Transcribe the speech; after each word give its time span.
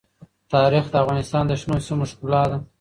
تاریخ 0.53 0.85
د 0.89 0.93
افغانستان 1.03 1.43
د 1.47 1.51
شنو 1.61 1.77
سیمو 1.87 2.05
ښکلا 2.11 2.43
ده. 2.51 2.57